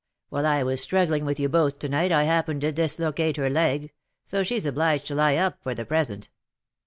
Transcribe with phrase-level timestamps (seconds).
[0.29, 3.93] While I was struggling with you both to night I happened to dislocate her leg,
[4.25, 6.29] so she's obliged to lie up for the present."